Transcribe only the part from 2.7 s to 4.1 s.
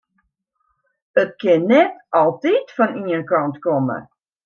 fan ien kant komme.